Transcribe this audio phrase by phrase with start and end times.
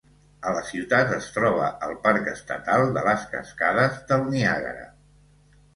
[0.51, 4.91] A la ciutat es troba el parc estatal de les cascades del Niàgara.